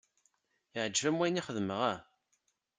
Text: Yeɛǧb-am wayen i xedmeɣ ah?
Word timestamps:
Yeɛǧb-am 0.73 1.17
wayen 1.19 1.39
i 1.39 1.43
xedmeɣ 1.47 1.79
ah? 1.91 1.99